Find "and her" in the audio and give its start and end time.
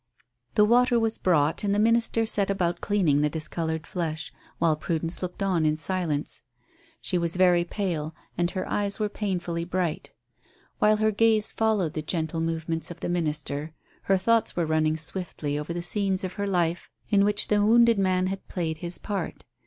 8.35-8.67